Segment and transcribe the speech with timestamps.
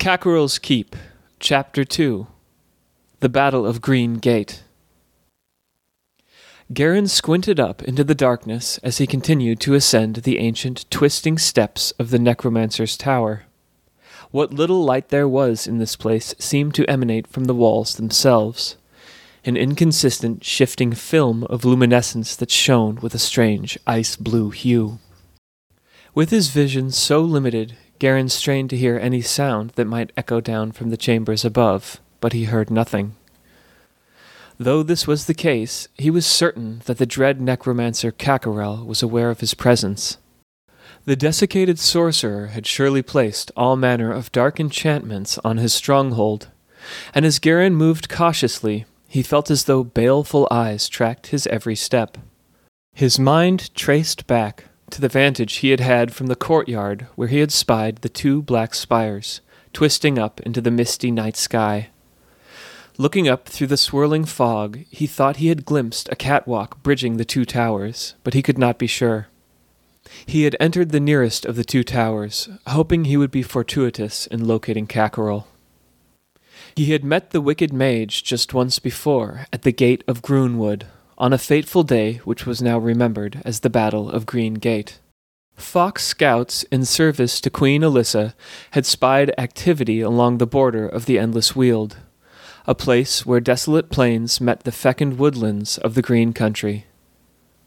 [0.00, 0.96] Kackaral's Keep,
[1.40, 2.26] Chapter 2
[3.20, 4.62] The Battle of Green Gate.
[6.72, 11.90] Garren squinted up into the darkness as he continued to ascend the ancient, twisting steps
[11.98, 13.42] of the Necromancer's Tower.
[14.30, 18.76] What little light there was in this place seemed to emanate from the walls themselves,
[19.44, 24.98] an inconsistent, shifting film of luminescence that shone with a strange ice blue hue.
[26.14, 30.72] With his vision so limited, Garren strained to hear any sound that might echo down
[30.72, 33.14] from the chambers above, but he heard nothing.
[34.58, 39.28] Though this was the case, he was certain that the dread necromancer Kackaral was aware
[39.28, 40.16] of his presence.
[41.04, 46.48] The desiccated sorcerer had surely placed all manner of dark enchantments on his stronghold,
[47.14, 52.16] and as Garren moved cautiously, he felt as though baleful eyes tracked his every step.
[52.94, 57.40] His mind traced back to the vantage he had had from the courtyard where he
[57.40, 59.40] had spied the two black spires,
[59.72, 61.90] twisting up into the misty night sky.
[62.98, 67.24] Looking up through the swirling fog, he thought he had glimpsed a catwalk bridging the
[67.24, 69.28] two towers, but he could not be sure.
[70.26, 74.46] He had entered the nearest of the two towers, hoping he would be fortuitous in
[74.46, 75.46] locating Kackaral.
[76.74, 80.86] He had met the wicked mage just once before at the gate of Groonwood,
[81.20, 85.00] on a fateful day which was now remembered as the Battle of Green Gate.
[85.54, 88.34] Fox scouts in service to Queen Elissa
[88.70, 91.98] had spied activity along the border of the Endless Weald,
[92.66, 96.86] a place where desolate plains met the fecund woodlands of the green country.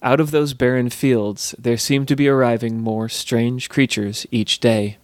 [0.00, 4.98] Out of those barren fields there seemed to be arriving more strange creatures each day.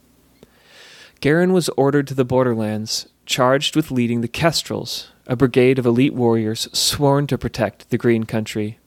[1.20, 6.14] Garren was ordered to the borderlands, charged with leading the Kestrels, a brigade of elite
[6.14, 8.78] warriors sworn to protect the green country.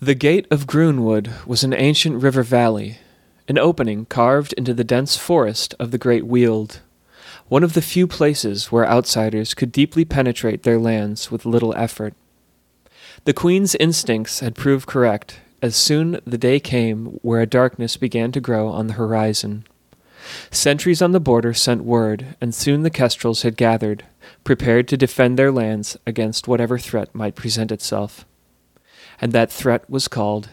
[0.00, 2.98] The Gate of Groonwood was an ancient river valley,
[3.46, 6.80] an opening carved into the dense forest of the Great Weald
[7.48, 12.14] one of the few places where outsiders could deeply penetrate their lands with little effort.
[13.24, 18.32] The Queen's instincts had proved correct as soon the day came where a darkness began
[18.32, 19.66] to grow on the horizon.
[20.50, 24.04] Sentries on the border sent word, and soon the Kestrels had gathered,
[24.44, 28.24] prepared to defend their lands against whatever threat might present itself.
[29.20, 30.50] And that threat was called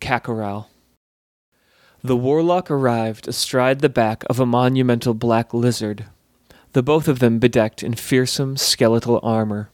[0.00, 0.66] Kackaral.
[2.02, 6.06] The warlock arrived astride the back of a monumental black lizard
[6.76, 9.70] the both of them bedecked in fearsome skeletal armor.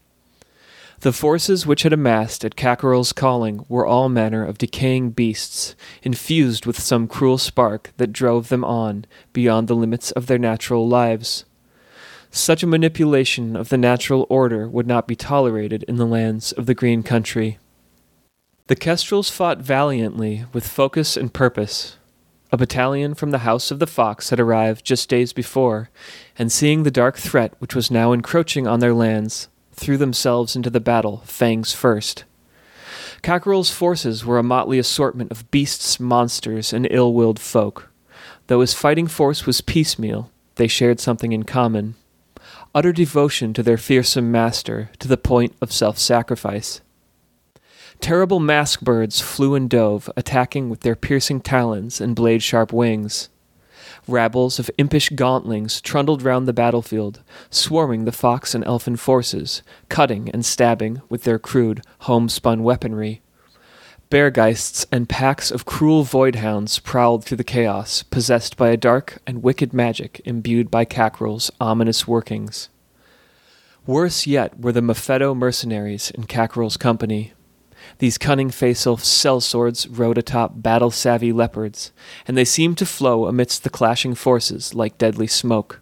[1.03, 5.75] The forces which had amassed at Kackaral's calling were all manner of decaying beasts,
[6.05, 10.87] infused with some cruel spark that drove them on beyond the limits of their natural
[10.87, 11.45] lives.
[12.31, 16.67] Such a manipulation of the natural order would not be tolerated in the lands of
[16.67, 17.59] the Green Country.
[18.69, 21.97] The Kestrels fought valiantly with focus and purpose,
[22.53, 25.91] a battalion from the House of the Fox had arrived just days before,
[26.39, 30.71] and seeing the dark threat which was now encroaching on their lands, threw themselves into
[30.71, 32.25] the battle, fangs first.
[33.23, 37.91] Kackaral's forces were a motley assortment of beasts, monsters, and ill willed folk.
[38.49, 41.95] Though his fighting force was piecemeal, they shared something in common
[42.75, 46.81] utter devotion to their fearsome master to the point of self sacrifice.
[48.01, 53.29] Terrible mask birds flew and dove, attacking with their piercing talons and blade sharp wings.
[54.09, 60.29] Rabbles of impish gauntlings trundled round the battlefield, swarming the fox and elfin forces, cutting
[60.31, 63.23] and stabbing with their crude, homespun weaponry.
[64.11, 69.43] Beargeists and packs of cruel voidhounds prowled through the chaos, possessed by a dark and
[69.43, 72.69] wicked magic imbued by Kackaral's ominous workings.
[73.87, 77.33] Worse yet were the Mepheto mercenaries in Kackaral's company,
[77.99, 81.93] these cunning facial sellswords rode atop battle savvy leopards,
[82.27, 85.81] and they seemed to flow amidst the clashing forces like deadly smoke.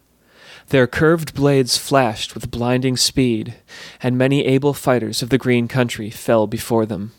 [0.69, 3.55] Their curved blades flashed with blinding speed,
[4.01, 7.11] and many able fighters of the green country fell before them.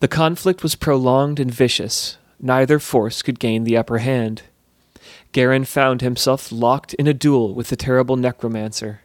[0.00, 2.18] The conflict was prolonged and vicious.
[2.40, 4.42] Neither force could gain the upper hand.
[5.32, 9.00] Garren found himself locked in a duel with the terrible necromancer.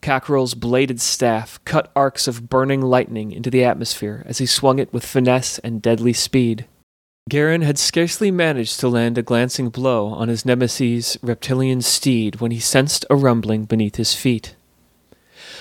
[0.00, 4.92] Kackaral's bladed staff cut arcs of burning lightning into the atmosphere as he swung it
[4.92, 6.66] with finesse and deadly speed.
[7.28, 12.52] Garren had scarcely managed to land a glancing blow on his nemesis' reptilian steed when
[12.52, 14.54] he sensed a rumbling beneath his feet.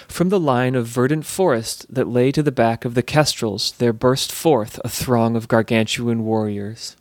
[0.07, 3.93] From the line of verdant forest that lay to the back of the kestrels there
[3.93, 6.95] burst forth a throng of gargantuan warriors,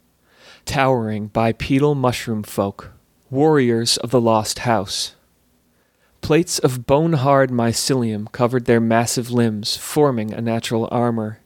[0.64, 2.92] towering bipedal mushroom folk,
[3.30, 5.14] warriors of the lost house.
[6.24, 11.40] Plates of bone hard mycelium covered their massive limbs, forming a natural armor.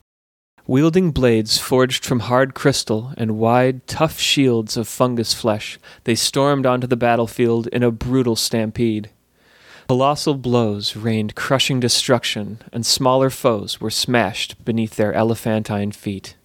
[0.68, 6.64] Wielding blades forged from hard crystal and wide, tough shields of fungus flesh, they stormed
[6.64, 9.10] onto the battlefield in a brutal stampede.
[9.88, 16.36] Colossal blows rained crushing destruction, and smaller foes were smashed beneath their elephantine feet.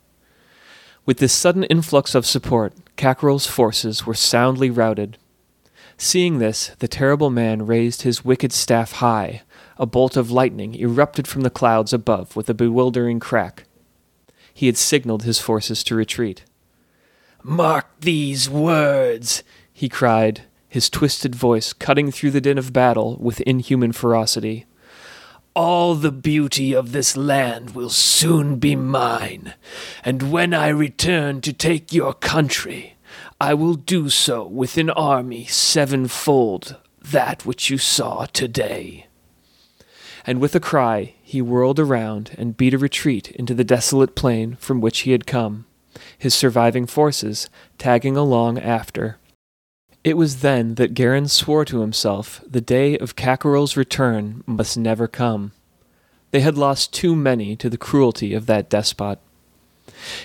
[1.06, 5.20] With this sudden influx of support, Kackaral's forces were soundly routed.
[6.04, 9.44] Seeing this, the terrible man raised his wicked staff high.
[9.78, 13.64] A bolt of lightning erupted from the clouds above with a bewildering crack.
[14.54, 16.44] He had signaled his forces to retreat.
[17.42, 23.40] Mark these words, he cried, his twisted voice cutting through the din of battle with
[23.40, 24.66] inhuman ferocity.
[25.56, 29.54] All the beauty of this land will soon be mine,
[30.04, 32.98] and when I return to take your country,
[33.40, 39.08] I will do so with an army sevenfold that which you saw today.
[40.26, 44.56] And with a cry, he whirled around and beat a retreat into the desolate plain
[44.56, 45.66] from which he had come,
[46.18, 49.18] his surviving forces tagging along after.
[50.04, 55.08] It was then that Garren swore to himself the day of Kackaral's return must never
[55.08, 55.52] come.
[56.32, 59.20] They had lost too many to the cruelty of that despot.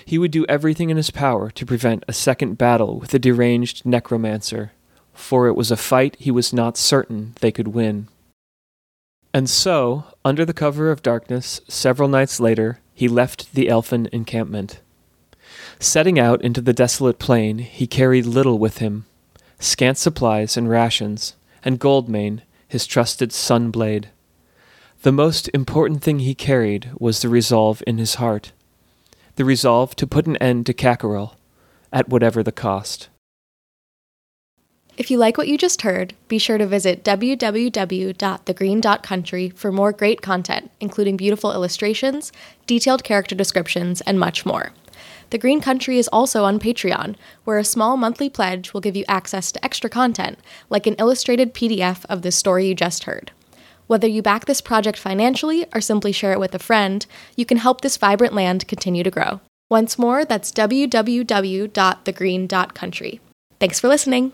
[0.03, 3.85] He would do everything in his power to prevent a second battle with the deranged
[3.85, 4.71] necromancer,
[5.13, 8.07] for it was a fight he was not certain they could win.
[9.33, 14.79] And so, under the cover of darkness, several nights later, he left the elfin encampment.
[15.79, 19.05] Setting out into the desolate plain, he carried little with him
[19.59, 21.35] scant supplies and rations,
[21.65, 24.09] and Goldmane, his trusted sun blade.
[25.01, 28.53] The most important thing he carried was the resolve in his heart
[29.39, 31.35] the resolve to put an end to Kackaral,
[31.93, 33.07] at whatever the cost.
[34.97, 40.21] If you like what you just heard, be sure to visit www.thegreen.country for more great
[40.21, 42.33] content, including beautiful illustrations,
[42.67, 44.73] detailed character descriptions, and much more.
[45.29, 47.15] The Green Country is also on Patreon,
[47.45, 50.37] where a small monthly pledge will give you access to extra content,
[50.69, 53.31] like an illustrated PDF of the story you just heard.
[53.89, 57.03] Whether you back this project financially or simply share it with a friend,
[57.35, 59.39] you can help this vibrant land continue to grow.
[59.67, 63.19] Once more, that's www.thegreen.country.
[63.59, 64.31] Thanks for listening.